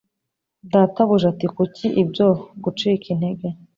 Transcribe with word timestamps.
databuja 0.71 1.25
ati 1.33 1.47
Kuki 1.55 1.85
ibyo 2.01 2.27
gucika 2.63 3.05
intege 3.13 3.47